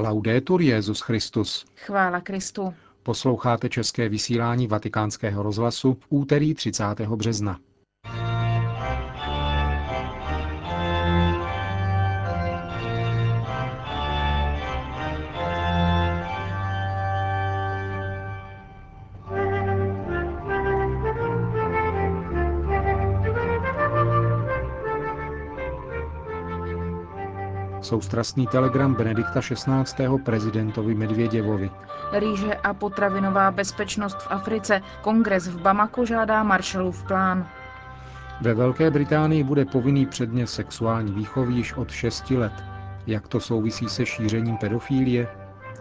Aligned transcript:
Laudetur 0.00 0.62
Jezus 0.62 1.00
Christus. 1.00 1.64
Chvála 1.76 2.20
Kristu. 2.20 2.74
Posloucháte 3.02 3.68
české 3.68 4.08
vysílání 4.08 4.66
Vatikánského 4.66 5.42
rozhlasu 5.42 5.94
v 5.94 6.06
úterý 6.08 6.54
30. 6.54 6.84
března. 7.00 7.60
Soustrastný 27.80 28.46
telegram 28.46 28.94
Benedikta 28.94 29.40
XVI. 29.40 30.18
prezidentovi 30.24 30.94
Medvěděvovi. 30.94 31.70
Rýže 32.12 32.54
a 32.54 32.74
potravinová 32.74 33.50
bezpečnost 33.50 34.16
v 34.22 34.26
Africe. 34.30 34.82
Kongres 35.02 35.48
v 35.48 35.60
Bamako 35.60 36.06
žádá 36.06 36.42
Marshallův 36.42 37.02
plán. 37.04 37.46
Ve 38.40 38.54
Velké 38.54 38.90
Británii 38.90 39.44
bude 39.44 39.64
povinný 39.64 40.06
předmět 40.06 40.46
sexuální 40.46 41.12
výchovy 41.12 41.52
již 41.54 41.72
od 41.74 41.90
6 41.90 42.30
let. 42.30 42.52
Jak 43.06 43.28
to 43.28 43.40
souvisí 43.40 43.88
se 43.88 44.06
šířením 44.06 44.56
pedofílie? 44.56 45.28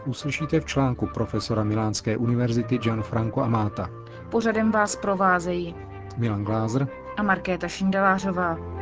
Uslyšíte 0.05 0.59
v 0.59 0.65
článku 0.65 1.07
profesora 1.13 1.63
Milánské 1.63 2.17
univerzity 2.17 2.77
Gianfranco 2.77 3.41
Amata. 3.41 3.89
Pořadem 4.29 4.71
vás 4.71 4.95
provázejí 4.95 5.75
Milan 6.17 6.43
Glázer 6.43 6.87
a 7.17 7.23
Markéta 7.23 7.67
Šindelářová. 7.67 8.76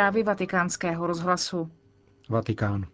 Zprávy 0.00 0.22
vatikánského 0.22 1.06
rozhlasu. 1.06 1.70
Vatikán. 2.28 2.86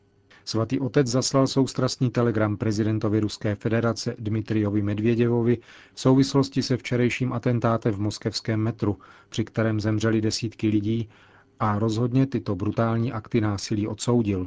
Svatý 0.44 0.80
otec 0.80 1.06
zaslal 1.06 1.46
soustrastný 1.46 2.10
telegram 2.10 2.56
prezidentovi 2.56 3.20
Ruské 3.20 3.54
federace 3.54 4.14
Dmitrijovi 4.18 4.82
Medvěděvovi 4.82 5.58
v 5.94 6.00
souvislosti 6.00 6.62
se 6.62 6.76
včerejším 6.76 7.32
atentátem 7.32 7.92
v 7.94 7.98
moskevském 8.00 8.60
metru, 8.60 8.98
při 9.28 9.44
kterém 9.44 9.80
zemřeli 9.80 10.20
desítky 10.20 10.68
lidí 10.68 11.08
a 11.60 11.78
rozhodně 11.78 12.26
tyto 12.26 12.54
brutální 12.54 13.12
akty 13.12 13.40
násilí 13.40 13.88
odsoudil. 13.88 14.46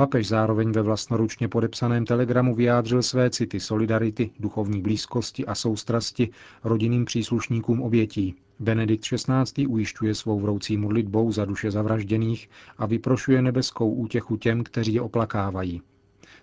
Papež 0.00 0.28
zároveň 0.28 0.72
ve 0.72 0.82
vlastnoručně 0.82 1.48
podepsaném 1.48 2.04
telegramu 2.04 2.54
vyjádřil 2.54 3.02
své 3.02 3.30
city 3.30 3.60
solidarity, 3.60 4.30
duchovní 4.38 4.82
blízkosti 4.82 5.46
a 5.46 5.54
soustrasti 5.54 6.30
rodinným 6.64 7.04
příslušníkům 7.04 7.82
obětí. 7.82 8.34
Benedikt 8.58 9.04
XVI. 9.04 9.66
ujišťuje 9.66 10.14
svou 10.14 10.40
vroucí 10.40 10.76
modlitbou 10.76 11.32
za 11.32 11.44
duše 11.44 11.70
zavražděných 11.70 12.50
a 12.78 12.86
vyprošuje 12.86 13.42
nebeskou 13.42 13.92
útěchu 13.92 14.36
těm, 14.36 14.64
kteří 14.64 14.94
je 14.94 15.00
oplakávají. 15.00 15.82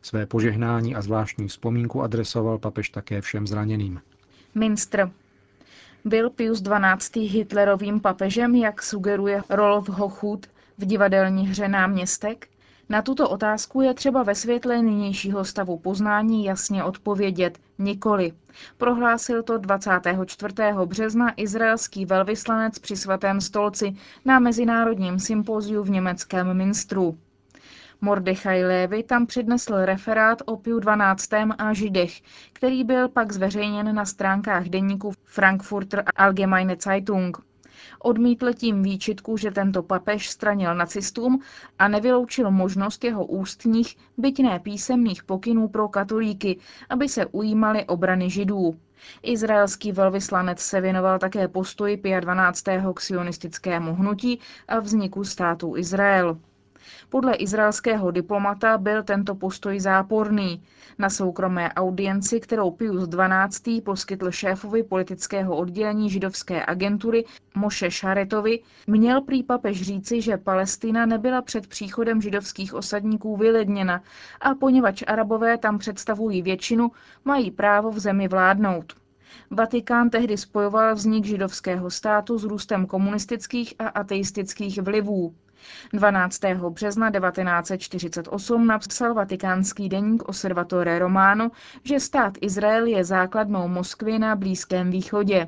Své 0.02 0.26
požehnání 0.26 0.96
a 0.96 1.02
zvláštní 1.02 1.48
vzpomínku 1.48 2.02
adresoval 2.02 2.58
papež 2.58 2.90
také 2.90 3.22
všem 3.22 3.48
zraněným. 3.48 4.02
Minstr. 4.56 5.10
Byl 6.06 6.30
Pius 6.30 6.62
XII. 6.62 7.28
Hitlerovým 7.28 8.00
papežem, 8.00 8.56
jak 8.56 8.84
sugeruje 8.84 9.42
Rolf 9.50 9.90
Hochut 9.90 10.48
v 10.78 10.86
divadelní 10.86 11.48
hře 11.48 11.68
náměstek? 11.68 12.48
Na 12.90 13.02
tuto 13.02 13.30
otázku 13.30 13.82
je 13.82 13.94
třeba 13.94 14.24
ve 14.24 14.36
světle 14.36 14.82
nynějšího 14.82 15.46
stavu 15.46 15.78
poznání 15.78 16.46
jasně 16.46 16.84
odpovědět 16.84 17.60
nikoli. 17.78 18.34
Prohlásil 18.78 19.44
to 19.44 19.58
24. 19.58 20.54
března 20.86 21.30
izraelský 21.32 22.06
velvyslanec 22.06 22.80
při 22.80 22.96
svatém 22.96 23.42
stolci 23.42 23.96
na 24.26 24.40
mezinárodním 24.40 25.20
sympóziu 25.20 25.84
v 25.84 25.90
německém 25.90 26.54
Minstru. 26.58 27.18
Mordechaj 28.02 28.64
Lévy 28.64 29.04
tam 29.04 29.26
přednesl 29.26 29.86
referát 29.86 30.42
o 30.46 30.58
Piu 30.58 30.80
12. 30.80 31.34
a 31.58 31.74
Židech, 31.74 32.22
který 32.54 32.84
byl 32.84 33.10
pak 33.10 33.32
zveřejněn 33.32 33.96
na 33.96 34.06
stránkách 34.06 34.64
deníku 34.66 35.12
Frankfurter 35.24 36.04
Allgemeine 36.16 36.76
Zeitung. 36.84 37.47
Odmítl 38.08 38.54
tím 38.54 38.84
výčitku, 38.84 39.38
že 39.38 39.52
tento 39.52 39.84
papež 39.84 40.30
stranil 40.30 40.76
nacistům 40.76 41.42
a 41.80 41.88
nevyloučil 41.88 42.52
možnost 42.52 43.04
jeho 43.04 43.26
ústních, 43.26 43.98
byť 44.18 44.40
ne 44.40 44.60
písemných 44.60 45.24
pokynů 45.24 45.68
pro 45.68 45.88
katolíky, 45.88 46.60
aby 46.90 47.10
se 47.10 47.26
ujímali 47.26 47.86
obrany 47.86 48.30
židů. 48.30 48.76
Izraelský 49.24 49.92
velvyslanec 49.92 50.60
se 50.60 50.82
věnoval 50.82 51.20
také 51.20 51.48
postoji 51.48 52.02
12. 52.20 52.64
k 52.94 53.00
sionistickému 53.02 53.96
hnutí 53.96 54.40
a 54.68 54.80
vzniku 54.80 55.24
státu 55.24 55.78
Izrael. 55.78 56.38
Podle 57.10 57.36
izraelského 57.36 58.12
diplomata 58.12 58.78
byl 58.78 59.04
tento 59.04 59.36
postoj 59.36 59.80
záporný. 59.80 60.64
Na 60.98 61.10
soukromé 61.10 61.74
audienci, 61.74 62.40
kterou 62.40 62.72
Pius 62.72 63.10
XII. 63.10 63.82
poskytl 63.82 64.32
šéfovi 64.32 64.84
politického 64.84 65.56
oddělení 65.56 66.10
židovské 66.10 66.66
agentury 66.66 67.26
Moše 67.56 67.92
Šaretovi, 67.92 68.60
měl 68.88 69.22
prý 69.22 69.44
papež 69.44 69.82
říci, 69.82 70.22
že 70.22 70.38
Palestina 70.38 71.06
nebyla 71.06 71.42
před 71.42 71.68
příchodem 71.68 72.22
židovských 72.22 72.74
osadníků 72.74 73.38
vyledněna 73.38 74.04
a 74.42 74.56
poněvadž 74.56 75.04
arabové 75.08 75.58
tam 75.58 75.78
představují 75.78 76.42
většinu, 76.42 76.92
mají 77.26 77.52
právo 77.52 77.92
v 77.92 78.00
zemi 78.00 78.28
vládnout. 78.28 78.94
Vatikán 79.52 80.10
tehdy 80.10 80.38
spojoval 80.38 80.96
vznik 80.96 81.26
židovského 81.26 81.90
státu 81.90 82.38
s 82.38 82.44
růstem 82.44 82.86
komunistických 82.86 83.74
a 83.80 83.88
ateistických 83.88 84.82
vlivů. 84.82 85.36
12. 85.94 86.40
března 86.70 87.12
1948 87.12 88.68
napsal 88.68 89.14
vatikánský 89.14 89.90
deník 89.90 90.24
Osservatore 90.30 91.00
Romano, 91.00 91.52
že 91.84 92.00
stát 92.00 92.34
Izrael 92.42 92.86
je 92.86 93.04
základnou 93.04 93.68
Moskvy 93.68 94.20
na 94.20 94.36
Blízkém 94.36 94.92
východě. 94.92 95.48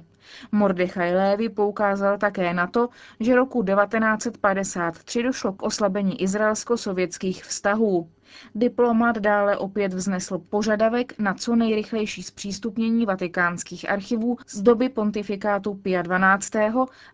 Mordechaj 0.52 1.16
Lévy 1.16 1.50
poukázal 1.50 2.18
také 2.18 2.54
na 2.54 2.68
to, 2.68 2.90
že 3.20 3.36
roku 3.36 3.64
1953 3.64 5.24
došlo 5.24 5.54
k 5.54 5.64
oslabení 5.64 6.22
izraelsko-sovětských 6.22 7.44
vztahů. 7.44 8.10
Diplomat 8.56 9.18
dále 9.18 9.58
opět 9.58 9.94
vznesl 9.94 10.38
požadavek 10.38 11.20
na 11.20 11.34
co 11.34 11.56
nejrychlejší 11.56 12.24
zpřístupnění 12.24 13.06
vatikánských 13.06 13.90
archivů 13.90 14.38
z 14.48 14.62
doby 14.62 14.90
pontifikátu 14.90 15.74
Pia 15.74 16.04
XII. 16.38 16.62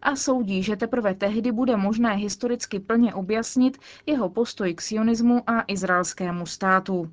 a 0.02 0.16
soudí, 0.16 0.64
že 0.64 0.76
teprve 0.76 1.14
tehdy 1.14 1.52
bude 1.52 1.78
možné 1.78 2.16
historicky 2.16 2.80
plně 2.80 3.14
objasnit 3.14 3.78
jeho 4.06 4.30
postoj 4.30 4.74
k 4.74 4.82
sionismu 4.82 5.50
a 5.50 5.64
izraelskému 5.68 6.46
státu. 6.46 7.12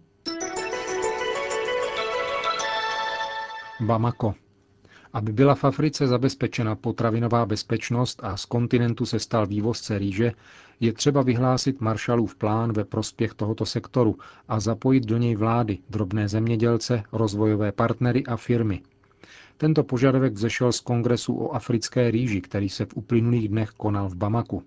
Bamako. 3.80 4.34
Aby 5.12 5.32
byla 5.32 5.54
v 5.54 5.64
Africe 5.64 6.06
zabezpečena 6.06 6.74
potravinová 6.74 7.46
bezpečnost 7.46 8.20
a 8.24 8.36
z 8.36 8.44
kontinentu 8.44 9.06
se 9.06 9.18
stal 9.18 9.46
vývozce 9.46 9.98
rýže, 9.98 10.32
je 10.80 10.92
třeba 10.92 11.22
vyhlásit 11.22 11.80
Marshallův 11.80 12.34
plán 12.36 12.72
ve 12.72 12.84
prospěch 12.84 13.34
tohoto 13.34 13.66
sektoru 13.66 14.18
a 14.48 14.60
zapojit 14.60 15.04
do 15.04 15.18
něj 15.18 15.36
vlády, 15.36 15.78
drobné 15.90 16.28
zemědělce, 16.28 17.02
rozvojové 17.12 17.72
partnery 17.72 18.24
a 18.24 18.36
firmy. 18.36 18.82
Tento 19.56 19.84
požadavek 19.84 20.32
vzešel 20.32 20.72
z 20.72 20.80
kongresu 20.80 21.34
o 21.36 21.54
africké 21.54 22.10
rýži, 22.10 22.40
který 22.40 22.68
se 22.68 22.84
v 22.84 22.94
uplynulých 22.96 23.48
dnech 23.48 23.70
konal 23.70 24.08
v 24.08 24.14
Bamaku. 24.14 24.62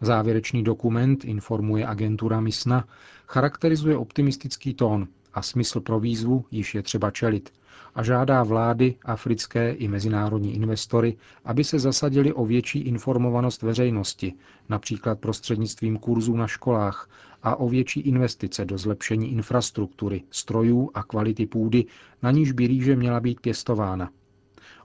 Závěrečný 0.00 0.62
dokument, 0.64 1.24
informuje 1.24 1.86
agentura 1.86 2.40
MISNA, 2.40 2.84
charakterizuje 3.26 3.96
optimistický 3.96 4.74
tón 4.74 5.08
a 5.34 5.42
smysl 5.42 5.80
pro 5.80 6.00
výzvu 6.00 6.44
již 6.50 6.74
je 6.74 6.82
třeba 6.82 7.10
čelit 7.10 7.50
a 7.94 8.02
žádá 8.02 8.42
vlády, 8.42 8.94
africké 9.04 9.72
i 9.72 9.88
mezinárodní 9.88 10.54
investory, 10.54 11.16
aby 11.44 11.64
se 11.64 11.78
zasadili 11.78 12.32
o 12.32 12.46
větší 12.46 12.78
informovanost 12.78 13.62
veřejnosti, 13.62 14.34
například 14.68 15.18
prostřednictvím 15.20 15.98
kurzů 15.98 16.36
na 16.36 16.46
školách 16.46 17.10
a 17.42 17.56
o 17.56 17.68
větší 17.68 18.00
investice 18.00 18.64
do 18.64 18.78
zlepšení 18.78 19.32
infrastruktury, 19.32 20.22
strojů 20.30 20.90
a 20.94 21.02
kvality 21.02 21.46
půdy, 21.46 21.84
na 22.22 22.30
níž 22.30 22.52
by 22.52 22.66
rýže 22.66 22.96
měla 22.96 23.20
být 23.20 23.40
pěstována. 23.40 24.10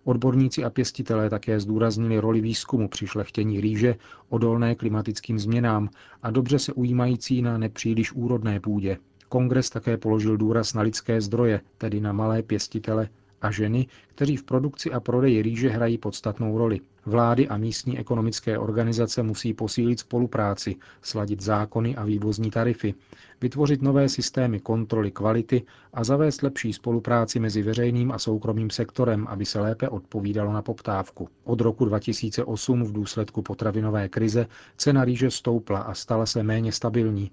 Odborníci 0.04 0.64
a 0.64 0.70
pěstitelé 0.70 1.30
také 1.30 1.60
zdůraznili 1.60 2.20
roli 2.20 2.42
výzkumu 2.42 2.88
při 2.88 3.08
šlechtění 3.08 3.62
rýže, 3.62 3.96
odolné 4.30 4.76
klimatickým 4.76 5.40
změnám 5.40 5.90
a 6.24 6.32
dobře 6.32 6.60
se 6.60 6.74
ujímající 6.74 7.42
na 7.42 7.58
nepříliš 7.58 8.14
úrodné 8.14 8.60
půdě, 8.60 8.98
Kongres 9.34 9.70
také 9.70 9.98
položil 9.98 10.38
důraz 10.38 10.74
na 10.74 10.82
lidské 10.82 11.22
zdroje, 11.22 11.62
tedy 11.78 12.02
na 12.02 12.12
malé 12.14 12.42
pěstitele 12.44 13.10
a 13.42 13.52
ženy, 13.52 13.88
kteří 14.08 14.38
v 14.38 14.44
produkci 14.44 14.92
a 14.92 15.00
prodeji 15.00 15.42
rýže 15.42 15.70
hrají 15.70 15.98
podstatnou 15.98 16.58
roli. 16.58 16.80
Vlády 17.06 17.48
a 17.48 17.58
místní 17.58 18.00
ekonomické 18.00 18.58
organizace 18.58 19.24
musí 19.24 19.54
posílit 19.54 20.00
spolupráci, 20.00 20.76
sladit 21.02 21.42
zákony 21.42 21.96
a 21.96 22.04
vývozní 22.06 22.52
tarify, 22.52 22.94
vytvořit 23.42 23.82
nové 23.82 24.10
systémy 24.10 24.60
kontroly 24.60 25.12
kvality 25.12 25.64
a 25.94 26.04
zavést 26.04 26.42
lepší 26.44 26.74
spolupráci 26.74 27.40
mezi 27.40 27.62
veřejným 27.62 28.12
a 28.12 28.20
soukromým 28.20 28.70
sektorem, 28.70 29.28
aby 29.28 29.46
se 29.46 29.60
lépe 29.60 29.90
odpovídalo 29.90 30.54
na 30.54 30.62
poptávku. 30.62 31.30
Od 31.44 31.62
roku 31.62 31.86
2008 31.86 32.84
v 32.84 32.92
důsledku 32.92 33.42
potravinové 33.42 34.10
krize 34.10 34.48
cena 34.78 35.06
rýže 35.06 35.32
stoupla 35.32 35.80
a 35.80 35.94
stala 35.94 36.26
se 36.26 36.44
méně 36.44 36.72
stabilní. 36.72 37.32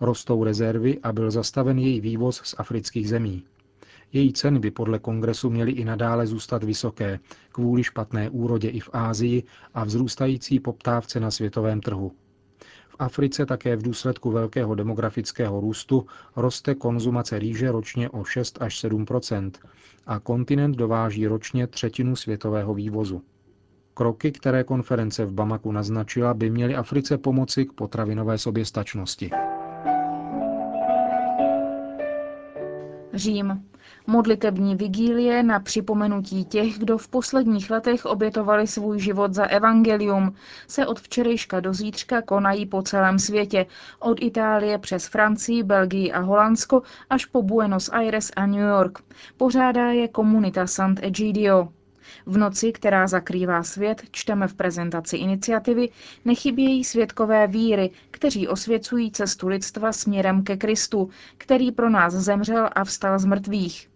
Rostou 0.00 0.44
rezervy 0.44 0.98
a 1.02 1.12
byl 1.12 1.30
zastaven 1.30 1.78
její 1.78 2.00
vývoz 2.00 2.40
z 2.44 2.54
afrických 2.58 3.08
zemí. 3.08 3.44
Její 4.12 4.32
ceny 4.32 4.58
by 4.58 4.70
podle 4.70 4.98
kongresu 4.98 5.50
měly 5.50 5.72
i 5.72 5.84
nadále 5.84 6.26
zůstat 6.26 6.64
vysoké 6.64 7.18
kvůli 7.52 7.84
špatné 7.84 8.30
úrodě 8.30 8.68
i 8.68 8.80
v 8.80 8.90
Ázii 8.92 9.42
a 9.74 9.84
vzrůstající 9.84 10.60
poptávce 10.60 11.20
na 11.20 11.30
světovém 11.30 11.80
trhu. 11.80 12.12
V 12.88 12.96
Africe 12.98 13.46
také 13.46 13.76
v 13.76 13.82
důsledku 13.82 14.30
velkého 14.30 14.74
demografického 14.74 15.60
růstu 15.60 16.06
roste 16.36 16.74
konzumace 16.74 17.38
rýže 17.38 17.72
ročně 17.72 18.10
o 18.10 18.24
6 18.24 18.62
až 18.62 18.84
7% 18.84 19.50
a 20.06 20.18
kontinent 20.18 20.76
dováží 20.76 21.26
ročně 21.26 21.66
třetinu 21.66 22.16
světového 22.16 22.74
vývozu. 22.74 23.22
Kroky, 23.94 24.32
které 24.32 24.64
konference 24.64 25.24
v 25.24 25.32
Bamaku 25.32 25.72
naznačila, 25.72 26.34
by 26.34 26.50
měly 26.50 26.74
Africe 26.74 27.18
pomoci 27.18 27.66
k 27.66 27.72
potravinové 27.72 28.38
soběstačnosti. 28.38 29.30
Řím. 33.18 33.64
Modlitební 34.06 34.76
vigílie 34.76 35.42
na 35.42 35.60
připomenutí 35.60 36.44
těch, 36.44 36.78
kdo 36.78 36.98
v 36.98 37.08
posledních 37.08 37.70
letech 37.70 38.06
obětovali 38.06 38.66
svůj 38.66 39.00
život 39.00 39.34
za 39.34 39.44
evangelium, 39.44 40.34
se 40.66 40.86
od 40.86 41.00
včerejška 41.00 41.60
do 41.60 41.74
zítřka 41.74 42.22
konají 42.22 42.66
po 42.66 42.82
celém 42.82 43.18
světě, 43.18 43.66
od 43.98 44.18
Itálie 44.20 44.78
přes 44.78 45.06
Francii, 45.06 45.62
Belgii 45.62 46.12
a 46.12 46.20
Holandsko 46.20 46.82
až 47.10 47.24
po 47.24 47.42
Buenos 47.42 47.88
Aires 47.92 48.30
a 48.36 48.46
New 48.46 48.60
York. 48.60 48.98
Pořádá 49.36 49.90
je 49.90 50.08
komunita 50.08 50.66
Sant'Egidio. 50.66 51.68
V 52.26 52.38
noci, 52.38 52.72
která 52.72 53.06
zakrývá 53.06 53.62
svět, 53.62 54.02
čteme 54.10 54.48
v 54.48 54.54
prezentaci 54.54 55.16
iniciativy, 55.16 55.88
nechybějí 56.24 56.84
svědkové 56.84 57.46
víry, 57.46 57.90
kteří 58.10 58.48
osvěcují 58.48 59.10
cestu 59.10 59.48
lidstva 59.48 59.92
směrem 59.92 60.42
ke 60.42 60.56
Kristu, 60.56 61.10
který 61.38 61.72
pro 61.72 61.90
nás 61.90 62.14
zemřel 62.14 62.68
a 62.72 62.84
vstal 62.84 63.18
z 63.18 63.24
mrtvých. 63.24 63.88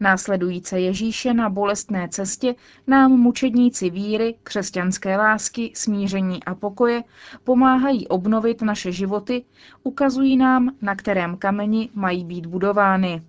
Následující 0.00 0.76
Ježíše 0.76 1.34
na 1.34 1.48
bolestné 1.48 2.08
cestě 2.08 2.54
nám 2.86 3.12
mučedníci 3.12 3.90
víry, 3.90 4.34
křesťanské 4.42 5.16
lásky, 5.16 5.72
smíření 5.74 6.44
a 6.44 6.54
pokoje 6.54 7.04
pomáhají 7.44 8.08
obnovit 8.08 8.62
naše 8.62 8.92
životy, 8.92 9.44
ukazují 9.82 10.36
nám, 10.36 10.74
na 10.82 10.94
kterém 10.94 11.36
kameni 11.36 11.90
mají 11.94 12.24
být 12.24 12.46
budovány 12.46 13.22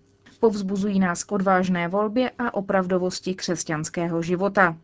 povzbuzují 0.44 1.00
nás 1.00 1.24
k 1.24 1.32
odvážné 1.32 1.88
volbě 1.88 2.32
a 2.40 2.54
opravdovosti 2.54 3.36
křesťanského 3.36 4.22
života. 4.22 4.78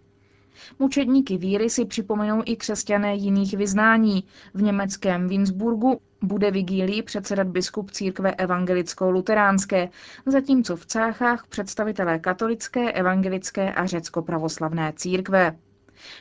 Mučedníky 0.79 1.37
víry 1.37 1.69
si 1.69 1.85
připomenou 1.85 2.41
i 2.45 2.55
křesťané 2.55 3.15
jiných 3.15 3.53
vyznání. 3.53 4.23
V 4.53 4.61
německém 4.61 5.27
Winzburgu 5.27 6.01
bude 6.21 6.51
vigílii 6.51 7.01
předsedat 7.01 7.47
biskup 7.47 7.91
církve 7.91 8.31
evangelicko-luteránské, 8.31 9.89
zatímco 10.25 10.75
v 10.75 10.85
Cáchách 10.85 11.47
představitelé 11.47 12.19
katolické, 12.19 12.91
evangelické 12.91 13.73
a 13.73 13.85
řecko-pravoslavné 13.85 14.93
církve. 14.95 15.55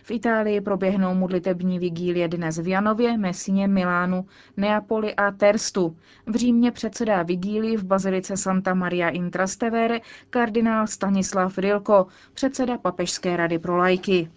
V 0.03 0.11
Itálii 0.11 0.61
proběhnou 0.61 1.15
modlitební 1.15 1.79
vigílie 1.79 2.29
dnes 2.29 2.59
v 2.59 2.69
Janově, 2.69 3.19
Messině, 3.19 3.69
Milánu, 3.69 4.27
Neapoli 4.57 5.15
a 5.15 5.31
Terstu. 5.31 5.97
V 6.27 6.35
Římě 6.35 6.73
předsedá 6.73 7.23
vigílii 7.23 7.77
v 7.77 7.85
bazilice 7.85 8.37
Santa 8.37 8.75
Maria 8.75 9.09
in 9.09 9.31
Trastevere 9.31 10.01
kardinál 10.31 10.87
Stanislav 10.87 11.59
Rilko, 11.59 12.07
předseda 12.35 12.79
Papežské 12.79 13.37
rady 13.37 13.59
pro 13.59 13.77
lajky. 13.77 14.31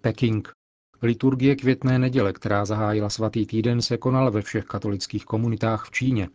Peking. 0.00 0.56
Liturgie 1.02 1.56
květné 1.56 1.98
neděle, 1.98 2.32
která 2.32 2.64
zahájila 2.64 3.10
svatý 3.10 3.46
týden, 3.46 3.82
se 3.82 3.96
konala 3.96 4.30
ve 4.30 4.42
všech 4.42 4.64
katolických 4.64 5.24
komunitách 5.24 5.84
v 5.84 5.90
Číně. 5.90 6.28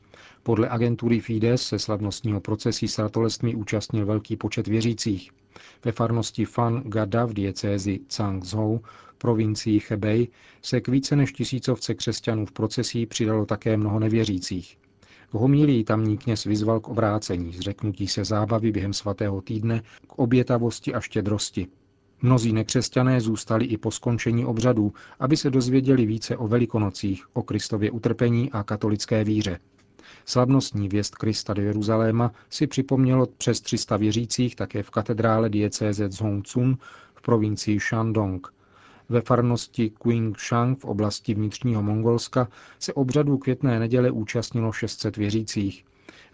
Podle 0.44 0.69
agentury 0.69 1.19
Fides 1.19 1.62
se 1.62 1.80
slavnostního 1.80 2.42
procesí 2.42 2.88
svatolestmi 2.88 3.56
účastnil 3.56 4.06
velký 4.06 4.38
počet 4.38 4.68
věřících. 4.68 5.31
Ve 5.86 5.92
farnosti 5.92 6.45
Fan 6.45 6.81
Gada 6.86 7.25
v 7.25 7.33
diecézi 7.33 8.00
Cangzhou, 8.07 8.80
provincii 9.18 9.81
Hebei, 9.89 10.27
se 10.62 10.81
k 10.81 10.88
více 10.88 11.15
než 11.15 11.31
tisícovce 11.33 11.94
křesťanů 11.94 12.45
v 12.45 12.51
procesí 12.51 13.06
přidalo 13.06 13.45
také 13.45 13.77
mnoho 13.77 14.00
nevěřících. 14.00 14.77
V 15.30 15.33
homílii 15.33 15.83
tamní 15.83 16.18
kněz 16.18 16.44
vyzval 16.44 16.80
k 16.80 16.88
obrácení, 16.88 17.53
zřeknutí 17.53 18.07
se 18.07 18.25
zábavy 18.25 18.71
během 18.71 18.94
svatého 18.94 19.42
týdne, 19.42 19.81
k 20.07 20.19
obětavosti 20.19 20.94
a 20.94 21.00
štědrosti. 21.00 21.68
Mnozí 22.21 22.54
nekřesťané 22.54 23.21
zůstali 23.21 23.65
i 23.65 23.77
po 23.77 23.92
skončení 23.92 24.45
obřadů, 24.45 24.94
aby 25.19 25.38
se 25.38 25.50
dozvěděli 25.50 26.06
více 26.06 26.38
o 26.38 26.47
velikonocích, 26.47 27.25
o 27.33 27.44
Kristově 27.44 27.92
utrpení 27.92 28.51
a 28.51 28.63
katolické 28.63 29.24
víře. 29.24 29.59
Slavnostní 30.25 30.88
věst 30.88 31.16
Krista 31.16 31.54
do 31.54 31.62
Jeruzaléma 31.62 32.31
si 32.50 32.68
připomnělo 32.68 33.28
přes 33.38 33.62
300 33.62 33.98
věřících 33.98 34.56
také 34.56 34.84
v 34.84 34.90
katedrále 34.90 35.50
diecéze 35.50 36.10
Zhongcun 36.10 36.78
v 37.16 37.22
provincii 37.22 37.80
Shandong. 37.80 38.54
Ve 39.10 39.22
farnosti 39.22 39.90
Qingshang 40.04 40.80
v 40.80 40.86
oblasti 40.86 41.34
vnitřního 41.34 41.84
Mongolska 41.84 42.48
se 42.80 42.94
obřadu 42.94 43.38
květné 43.38 43.80
neděle 43.80 44.12
účastnilo 44.12 44.72
600 44.72 45.18
věřících. 45.18 45.86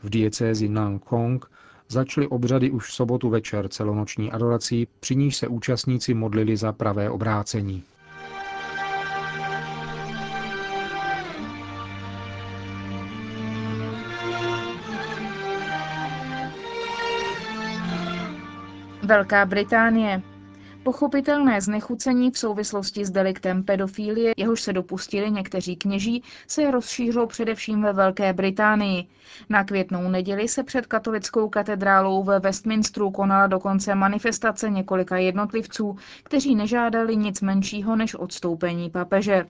V 0.03 0.09
diecézi 0.09 0.69
Nangkong 0.69 1.51
začaly 1.89 2.27
obřady 2.27 2.71
už 2.71 2.87
v 2.89 2.93
sobotu 2.93 3.29
večer 3.29 3.67
celonoční 3.67 4.31
adorací, 4.31 4.87
při 4.99 5.15
níž 5.15 5.37
se 5.37 5.47
účastníci 5.47 6.13
modlili 6.13 6.57
za 6.57 6.71
pravé 6.73 7.09
obrácení. 7.09 7.83
Velká 19.07 19.45
Británie. 19.45 20.21
Pochopitelné 20.83 21.61
znechucení 21.61 22.31
v 22.31 22.37
souvislosti 22.37 23.05
s 23.05 23.09
deliktem 23.09 23.63
pedofilie, 23.63 24.33
jehož 24.37 24.61
se 24.61 24.73
dopustili 24.73 25.31
někteří 25.31 25.75
kněží, 25.75 26.23
se 26.47 26.71
rozšířilo 26.71 27.27
především 27.27 27.81
ve 27.81 27.93
Velké 27.93 28.33
Británii. 28.33 29.07
Na 29.49 29.63
květnou 29.63 30.09
neděli 30.09 30.47
se 30.47 30.63
před 30.63 30.85
katolickou 30.85 31.49
katedrálou 31.49 32.23
ve 32.23 32.39
Westminsteru 32.39 33.11
konala 33.11 33.47
dokonce 33.47 33.95
manifestace 33.95 34.69
několika 34.69 35.17
jednotlivců, 35.17 35.97
kteří 36.23 36.55
nežádali 36.55 37.15
nic 37.15 37.41
menšího 37.41 37.95
než 37.95 38.15
odstoupení 38.15 38.89
papeže. 38.89 39.45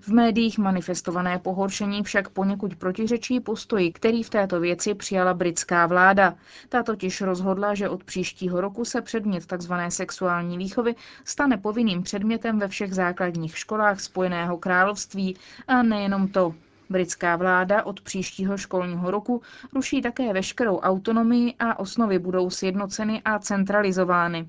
V 0.00 0.08
médiích 0.08 0.58
manifestované 0.58 1.38
pohoršení 1.38 2.02
však 2.02 2.28
poněkud 2.28 2.76
protiřečí 2.76 3.40
postoji, 3.40 3.92
který 3.92 4.22
v 4.22 4.30
této 4.30 4.60
věci 4.60 4.94
přijala 4.94 5.34
britská 5.34 5.86
vláda. 5.86 6.34
Ta 6.68 6.82
totiž 6.82 7.20
rozhodla, 7.20 7.74
že 7.74 7.88
od 7.88 8.04
příštího 8.04 8.60
roku 8.60 8.84
se 8.84 9.02
předmět 9.02 9.46
tzv. 9.46 9.72
sexuální 9.88 10.58
výchovy 10.58 10.94
stane 11.24 11.56
povinným 11.56 12.02
předmětem 12.02 12.58
ve 12.58 12.68
všech 12.68 12.94
základních 12.94 13.58
školách 13.58 14.00
Spojeného 14.00 14.58
království 14.58 15.36
a 15.68 15.82
nejenom 15.82 16.28
to. 16.28 16.54
Britská 16.90 17.36
vláda 17.36 17.82
od 17.86 18.00
příštího 18.00 18.56
školního 18.56 19.10
roku 19.10 19.42
ruší 19.74 20.02
také 20.02 20.32
veškerou 20.32 20.78
autonomii 20.78 21.54
a 21.58 21.78
osnovy 21.78 22.18
budou 22.18 22.50
sjednoceny 22.50 23.22
a 23.24 23.38
centralizovány. 23.38 24.48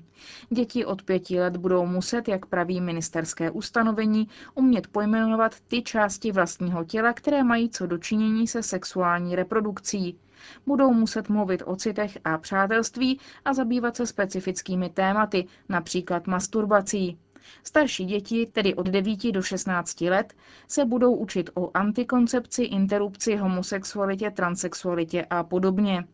Děti 0.50 0.84
od 0.84 1.02
pěti 1.02 1.40
let 1.40 1.56
budou 1.56 1.86
muset, 1.86 2.28
jak 2.28 2.46
praví 2.46 2.80
ministerské 2.80 3.50
ustanovení, 3.50 4.28
umět 4.54 4.86
pojmenovat 4.86 5.60
ty 5.68 5.82
části 5.82 6.32
vlastního 6.32 6.84
těla, 6.84 7.12
které 7.12 7.44
mají 7.44 7.70
co 7.70 7.86
dočinění 7.86 8.46
se 8.46 8.62
sexuální 8.62 9.36
reprodukcí. 9.36 10.18
Budou 10.66 10.92
muset 10.92 11.28
mluvit 11.28 11.62
o 11.66 11.76
citech 11.76 12.18
a 12.24 12.38
přátelství 12.38 13.20
a 13.44 13.54
zabývat 13.54 13.96
se 13.96 14.06
specifickými 14.06 14.88
tématy, 14.88 15.46
například 15.68 16.26
masturbací. 16.26 17.18
Starší 17.64 18.04
děti, 18.04 18.46
tedy 18.52 18.74
od 18.74 18.86
9 18.86 19.32
do 19.32 19.42
16 19.42 20.00
let, 20.00 20.34
se 20.68 20.84
budou 20.84 21.14
učit 21.14 21.50
o 21.54 21.70
antikoncepci, 21.74 22.62
interrupci, 22.62 23.36
homosexualitě, 23.36 24.30
transexualitě 24.30 25.26
a 25.30 25.42
podobně. 25.44 26.04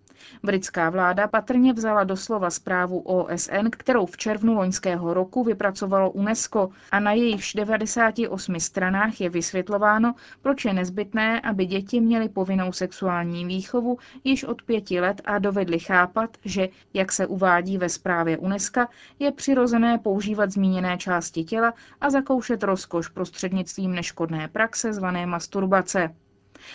Britská 0.43 0.91
vláda 0.91 1.29
patrně 1.29 1.73
vzala 1.73 2.05
doslova 2.05 2.51
zprávu 2.51 2.99
OSN, 2.99 3.67
kterou 3.71 4.07
v 4.07 4.17
červnu 4.17 4.55
loňského 4.55 5.15
roku 5.15 5.45
vypracovalo 5.45 6.11
UNESCO 6.11 6.69
a 6.93 7.01
na 7.01 7.13
jejichž 7.13 7.55
98 7.55 8.61
stranách 8.61 9.21
je 9.21 9.31
vysvětlováno, 9.31 10.15
proč 10.43 10.65
je 10.65 10.73
nezbytné, 10.73 11.41
aby 11.41 11.67
děti 11.67 12.01
měly 12.01 12.29
povinnou 12.29 12.73
sexuální 12.73 13.45
výchovu 13.47 13.99
již 14.25 14.45
od 14.45 14.63
pěti 14.63 15.01
let 15.01 15.21
a 15.25 15.39
dovedly 15.39 15.79
chápat, 15.79 16.37
že, 16.45 16.69
jak 16.95 17.13
se 17.13 17.27
uvádí 17.27 17.79
ve 17.79 17.89
zprávě 17.89 18.39
UNESCO, 18.39 18.87
je 19.19 19.33
přirozené 19.33 19.99
používat 19.99 20.51
zmíněné 20.51 20.99
části 20.99 21.45
těla 21.45 21.75
a 22.01 22.11
zakoušet 22.11 22.63
rozkoš 22.63 23.09
prostřednictvím 23.09 23.95
neškodné 23.95 24.49
praxe 24.49 24.93
zvané 24.93 25.27
masturbace. 25.27 26.15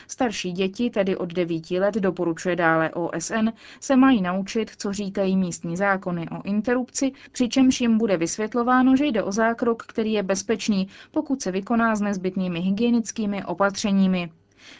Starší 0.07 0.51
děti, 0.51 0.89
tedy 0.89 1.17
od 1.17 1.33
9 1.33 1.71
let, 1.71 1.95
doporučuje 1.95 2.55
dále 2.55 2.89
OSN, 2.89 3.49
se 3.79 3.95
mají 3.95 4.21
naučit, 4.21 4.71
co 4.77 4.93
říkají 4.93 5.37
místní 5.37 5.77
zákony 5.77 6.29
o 6.29 6.41
interrupci, 6.43 7.11
přičemž 7.31 7.81
jim 7.81 7.97
bude 7.97 8.17
vysvětlováno, 8.17 8.95
že 8.95 9.05
jde 9.05 9.23
o 9.23 9.31
zákrok, 9.31 9.83
který 9.83 10.13
je 10.13 10.23
bezpečný, 10.23 10.87
pokud 11.11 11.41
se 11.41 11.51
vykoná 11.51 11.95
s 11.95 12.01
nezbytnými 12.01 12.59
hygienickými 12.59 13.45
opatřeními. 13.45 14.31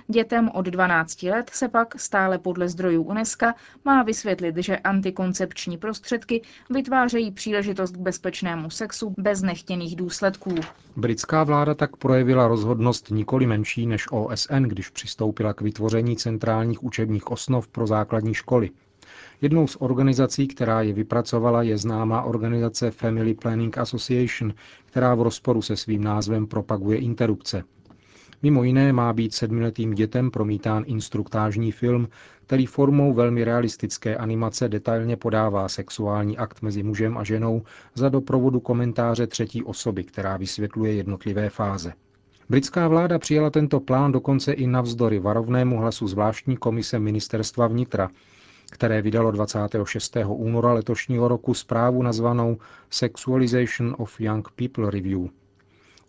Dětem 0.07 0.49
od 0.53 0.65
12 0.65 1.23
let 1.23 1.49
se 1.53 1.67
pak, 1.67 1.99
stále 1.99 2.37
podle 2.37 2.69
zdrojů 2.69 3.03
UNESCO, 3.03 3.45
má 3.85 4.03
vysvětlit, 4.03 4.55
že 4.57 4.77
antikoncepční 4.77 5.77
prostředky 5.77 6.41
vytvářejí 6.69 7.31
příležitost 7.31 7.91
k 7.91 7.99
bezpečnému 7.99 8.69
sexu 8.69 9.13
bez 9.17 9.41
nechtěných 9.41 9.95
důsledků. 9.95 10.55
Britská 10.95 11.43
vláda 11.43 11.73
tak 11.73 11.95
projevila 11.97 12.47
rozhodnost 12.47 13.11
nikoli 13.11 13.45
menší 13.45 13.87
než 13.87 14.05
OSN, 14.11 14.63
když 14.63 14.89
přistoupila 14.89 15.53
k 15.53 15.61
vytvoření 15.61 16.15
centrálních 16.17 16.83
učebních 16.83 17.31
osnov 17.31 17.67
pro 17.67 17.87
základní 17.87 18.33
školy. 18.33 18.69
Jednou 19.41 19.67
z 19.67 19.77
organizací, 19.79 20.47
která 20.47 20.81
je 20.81 20.93
vypracovala, 20.93 21.63
je 21.63 21.77
známá 21.77 22.21
organizace 22.21 22.91
Family 22.91 23.33
Planning 23.33 23.77
Association, 23.77 24.53
která 24.85 25.15
v 25.15 25.21
rozporu 25.21 25.61
se 25.61 25.75
svým 25.75 26.03
názvem 26.03 26.47
propaguje 26.47 26.97
interrupce. 26.97 27.63
Mimo 28.43 28.63
jiné 28.63 28.93
má 28.93 29.13
být 29.13 29.33
sedmiletým 29.33 29.93
dětem 29.93 30.31
promítán 30.31 30.83
instruktážní 30.87 31.71
film, 31.71 32.07
který 32.45 32.65
formou 32.65 33.13
velmi 33.13 33.43
realistické 33.43 34.15
animace 34.15 34.69
detailně 34.69 35.17
podává 35.17 35.69
sexuální 35.69 36.37
akt 36.37 36.61
mezi 36.61 36.83
mužem 36.83 37.17
a 37.17 37.23
ženou 37.23 37.61
za 37.95 38.09
doprovodu 38.09 38.59
komentáře 38.59 39.27
třetí 39.27 39.63
osoby, 39.63 40.03
která 40.03 40.37
vysvětluje 40.37 40.93
jednotlivé 40.93 41.49
fáze. 41.49 41.93
Britská 42.49 42.87
vláda 42.87 43.19
přijala 43.19 43.49
tento 43.49 43.79
plán 43.79 44.11
dokonce 44.11 44.53
i 44.53 44.67
navzdory 44.67 45.19
varovnému 45.19 45.77
hlasu 45.77 46.07
zvláštní 46.07 46.57
komise 46.57 46.99
ministerstva 46.99 47.67
vnitra, 47.67 48.09
které 48.71 49.01
vydalo 49.01 49.31
26. 49.31 50.17
února 50.27 50.73
letošního 50.73 51.27
roku 51.27 51.53
zprávu 51.53 52.03
nazvanou 52.03 52.57
Sexualization 52.89 53.95
of 53.97 54.21
Young 54.21 54.47
People 54.55 54.91
Review– 54.91 55.27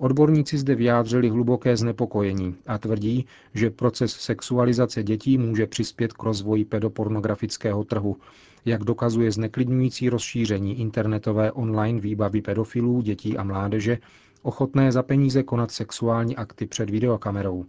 Odborníci 0.02 0.58
zde 0.58 0.74
vyjádřili 0.74 1.28
hluboké 1.28 1.76
znepokojení 1.76 2.54
a 2.66 2.78
tvrdí, 2.78 3.26
že 3.54 3.70
proces 3.70 4.12
sexualizace 4.12 5.02
dětí 5.02 5.38
může 5.38 5.66
přispět 5.66 6.12
k 6.12 6.22
rozvoji 6.22 6.64
pedopornografického 6.64 7.84
trhu, 7.84 8.16
jak 8.64 8.84
dokazuje 8.84 9.32
zneklidňující 9.32 10.08
rozšíření 10.08 10.80
internetové 10.80 11.52
online 11.52 12.00
výbavy 12.00 12.42
pedofilů, 12.42 13.00
dětí 13.00 13.38
a 13.38 13.44
mládeže, 13.44 13.98
ochotné 14.42 14.92
za 14.92 15.02
peníze 15.02 15.42
konat 15.42 15.70
sexuální 15.70 16.36
akty 16.36 16.66
před 16.66 16.90
videokamerou. 16.90 17.64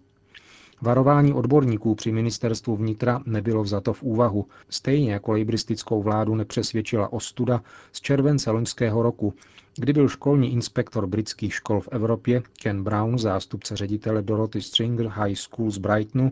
Varování 0.82 1.34
odborníků 1.34 1.96
při 1.96 2.12
ministerstvu 2.12 2.76
vnitra 2.76 3.22
nebylo 3.26 3.64
vzato 3.64 3.94
v 3.94 4.04
úvahu, 4.04 4.46
stejně 4.70 5.14
jako 5.14 5.32
lejbristickou 5.32 6.04
vládu 6.04 6.36
nepřesvědčila 6.36 7.14
ostuda 7.14 7.62
z 7.92 8.02
července 8.02 8.52
loňského 8.52 9.04
roku, 9.04 9.34
kdy 9.76 9.94
byl 9.94 10.08
školní 10.10 10.54
inspektor 10.54 11.08
britských 11.08 11.54
škol 11.54 11.82
v 11.82 11.88
Evropě 11.92 12.42
Ken 12.62 12.84
Brown, 12.84 13.20
zástupce 13.20 13.76
ředitele 13.76 14.22
Dorothy 14.22 14.62
Stringer 14.62 15.08
High 15.08 15.36
School 15.36 15.72
z 15.72 15.78
Brightonu, 15.78 16.32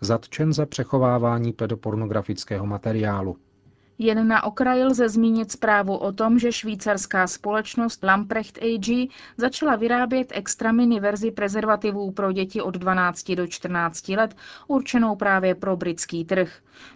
zatčen 0.00 0.52
za 0.52 0.66
přechovávání 0.66 1.52
pedopornografického 1.52 2.66
materiálu. 2.66 3.36
Jen 4.02 4.28
na 4.28 4.42
okraji 4.44 4.84
lze 4.84 5.08
zmínit 5.08 5.52
zprávu 5.52 5.96
o 5.96 6.12
tom, 6.12 6.38
že 6.38 6.52
švýcarská 6.52 7.26
společnost 7.26 8.02
Lamprecht 8.04 8.58
AG 8.62 9.08
začala 9.36 9.76
vyrábět 9.76 10.32
extra 10.34 10.72
mini 10.72 11.00
verzi 11.00 11.30
prezervativů 11.30 12.10
pro 12.10 12.32
děti 12.32 12.60
od 12.60 12.74
12 12.74 13.30
do 13.30 13.46
14 13.46 14.08
let, 14.08 14.36
určenou 14.68 15.16
právě 15.16 15.54
pro 15.54 15.76
britský 15.76 16.24
trh. 16.24 16.52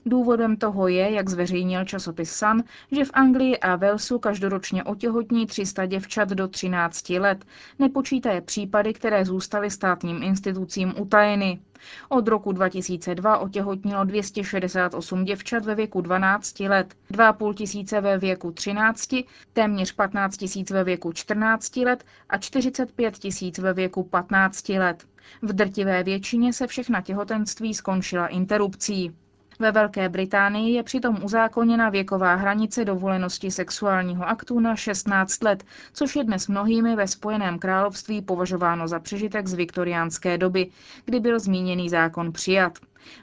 Důvodem 0.07 0.57
toho 0.57 0.89
je, 0.89 1.11
jak 1.11 1.29
zveřejnil 1.29 1.85
časopis 1.85 2.33
Sun, 2.33 2.65
že 2.93 3.05
v 3.05 3.11
Anglii 3.15 3.59
a 3.59 3.77
Walesu 3.77 4.19
každoročně 4.19 4.85
otěhotní 4.85 5.47
300 5.47 5.87
děvčat 5.87 6.29
do 6.29 6.49
13 6.49 7.11
let, 7.11 7.45
nepočítaje 7.79 8.41
případy, 8.41 8.93
které 8.93 9.25
zůstaly 9.25 9.71
státním 9.71 10.23
institucím 10.23 10.95
utajeny. 10.99 11.61
Od 12.09 12.29
roku 12.29 12.53
2002 12.53 13.39
otěhotnilo 13.39 14.05
268 14.05 15.25
děvčat 15.25 15.65
ve 15.65 15.75
věku 15.75 16.01
12 16.01 16.61
let, 16.61 16.95
2,5 17.13 17.55
tisíce 17.55 18.01
ve 18.01 18.19
věku 18.19 18.53
13, 18.53 19.09
téměř 19.53 19.93
15 19.93 20.37
tisíc 20.37 20.71
ve 20.71 20.85
věku 20.85 21.13
14 21.13 21.77
let 21.77 22.05
a 22.29 22.39
45 22.39 23.19
tisíc 23.19 23.59
ve 23.59 23.73
věku 23.73 24.05
15 24.05 24.69
let. 24.69 25.05
V 25.43 25.53
drtivé 25.53 26.03
většině 26.03 26.53
se 26.53 26.67
všechna 26.67 27.01
těhotenství 27.01 27.75
skončila 27.75 28.27
interrupcí. 28.27 29.13
Ve 29.59 29.73
Velké 29.73 30.09
Británii 30.09 30.75
je 30.75 30.83
přitom 30.83 31.25
uzákoněna 31.25 31.91
věková 31.91 32.35
hranice 32.35 32.85
dovolenosti 32.85 33.51
sexuálního 33.51 34.29
aktu 34.29 34.61
na 34.61 34.77
16 34.77 35.43
let, 35.43 35.65
což 35.93 36.17
je 36.17 36.25
dnes 36.25 36.49
mnohými 36.49 36.97
ve 36.97 37.09
Spojeném 37.09 37.59
království 37.59 38.23
považováno 38.23 38.89
za 38.89 39.01
přežitek 39.01 39.47
z 39.49 39.55
viktoriánské 39.55 40.39
doby, 40.39 40.71
kdy 41.05 41.21
byl 41.21 41.39
zmíněný 41.39 41.89
zákon 41.89 42.33
přijat. 42.33 42.79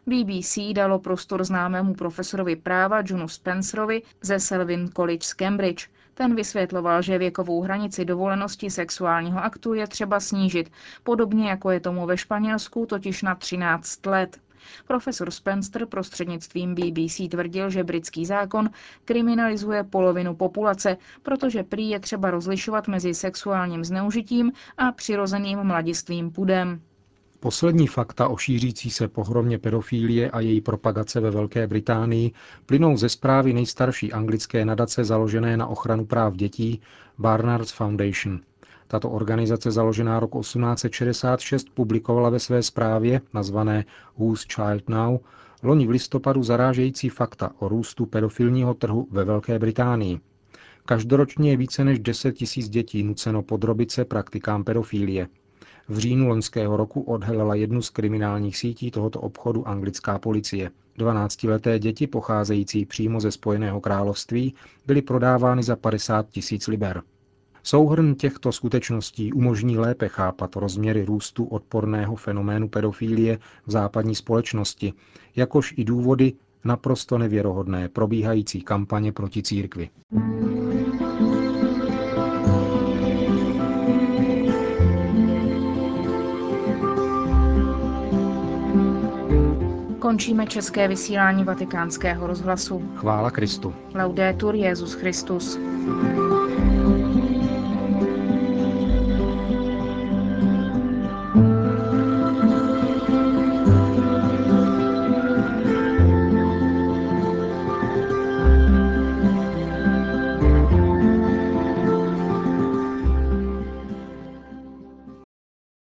BBC 0.06 0.58
dalo 0.74 1.00
prostor 1.00 1.44
známému 1.44 1.94
profesorovi 1.94 2.56
práva 2.56 3.02
Junu 3.06 3.28
Spencerovi 3.28 4.02
ze 4.22 4.40
Selwyn 4.40 4.90
College 4.96 5.26
z 5.26 5.34
Cambridge. 5.34 5.88
Ten 6.14 6.36
vysvětloval, 6.36 7.02
že 7.02 7.18
věkovou 7.18 7.62
hranici 7.62 8.06
dovolenosti 8.06 8.70
sexuálního 8.70 9.44
aktu 9.44 9.74
je 9.74 9.88
třeba 9.88 10.20
snížit, 10.20 10.72
podobně 11.04 11.50
jako 11.50 11.72
je 11.72 11.80
tomu 11.80 12.06
ve 12.06 12.18
Španělsku, 12.18 12.86
totiž 12.86 13.22
na 13.22 13.36
13 13.36 14.06
let. 14.06 14.40
Profesor 14.88 15.32
Spencer 15.32 15.86
prostřednictvím 15.86 16.76
BBC 16.76 17.22
tvrdil, 17.30 17.70
že 17.70 17.84
britský 17.84 18.26
zákon 18.26 18.70
kriminalizuje 19.06 19.84
polovinu 19.84 20.36
populace, 20.36 20.98
protože 21.24 21.64
prý 21.64 21.90
je 21.90 22.00
třeba 22.00 22.32
rozlišovat 22.32 22.88
mezi 22.88 23.14
sexuálním 23.14 23.84
zneužitím 23.84 24.52
a 24.78 24.92
přirozeným 24.92 25.64
mladistvým 25.64 26.32
pudem. 26.32 26.82
Poslední 27.40 27.88
fakta 27.88 28.28
o 28.28 28.38
šířící 28.38 28.90
se 28.90 29.08
pohromě 29.08 29.60
pedofílie 29.60 30.32
a 30.32 30.40
její 30.40 30.62
propagace 30.62 31.20
ve 31.20 31.32
Velké 31.32 31.68
Británii 31.68 32.32
plynou 32.66 32.98
ze 32.98 33.10
zprávy 33.10 33.54
nejstarší 33.54 34.14
anglické 34.14 34.66
nadace 34.66 35.04
založené 35.04 35.58
na 35.58 35.68
ochranu 35.68 36.06
práv 36.06 36.34
dětí 36.36 36.82
Barnard's 37.18 37.72
Foundation– 37.72 38.40
tato 38.94 39.10
organizace 39.10 39.72
založená 39.72 40.20
rok 40.20 40.32
1866 40.40 41.70
publikovala 41.74 42.30
ve 42.30 42.40
své 42.40 42.64
zprávě, 42.64 43.22
nazvané 43.34 43.86
Whose 44.18 44.46
Child 44.48 44.90
Now, 44.90 45.18
loni 45.64 45.88
v 45.88 45.90
listopadu 45.90 46.44
zarážející 46.44 47.10
fakta 47.10 47.52
o 47.60 47.68
růstu 47.68 48.06
pedofilního 48.06 48.74
trhu 48.74 49.08
ve 49.12 49.24
Velké 49.24 49.60
Británii. 49.60 50.20
Každoročně 50.86 51.52
je 51.52 51.58
více 51.58 51.84
než 51.84 52.00
10 52.00 52.32
tisíc 52.32 52.70
dětí 52.70 53.04
nuceno 53.04 53.44
podrobit 53.44 53.92
se 53.92 54.06
praktikám 54.06 54.64
pedofílie. 54.64 55.28
V 55.88 55.98
říjnu 55.98 56.28
loňského 56.28 56.78
roku 56.78 57.02
odhalila 57.02 57.56
jednu 57.56 57.82
z 57.82 57.90
kriminálních 57.90 58.58
sítí 58.58 58.92
tohoto 58.92 59.22
obchodu 59.22 59.68
anglická 59.68 60.20
policie. 60.20 60.72
12-leté 60.98 61.80
děti 61.80 62.08
pocházející 62.08 62.86
přímo 62.86 63.20
ze 63.20 63.32
Spojeného 63.32 63.82
království 63.82 64.56
byly 64.86 65.02
prodávány 65.02 65.64
za 65.64 65.76
50 65.76 66.30
tisíc 66.30 66.68
liber. 66.68 67.02
Souhrn 67.66 68.16
těchto 68.16 68.52
skutečností 68.52 69.34
umožní 69.34 69.78
lépe 69.78 70.08
chápat 70.08 70.56
rozměry 70.56 71.06
růstu 71.06 71.46
odporného 71.46 72.16
fenoménu 72.16 72.70
pedofílie 72.70 73.40
v 73.66 73.72
západní 73.72 74.16
společnosti, 74.16 74.94
jakož 75.36 75.74
i 75.78 75.84
důvody 75.84 76.34
naprosto 76.64 77.18
nevěrohodné 77.18 77.90
probíhající 77.90 78.62
kampaně 78.62 79.12
proti 79.12 79.44
církvi. 79.44 79.90
Končíme 90.00 90.48
české 90.48 90.88
vysílání 90.88 91.44
vatikánského 91.44 92.28
rozhlasu. 92.28 92.84
Chvála 92.96 93.32
Kristu. 93.32 93.74
Laudetur 93.96 94.56
Jezus 94.56 94.94
Christus. 94.94 95.60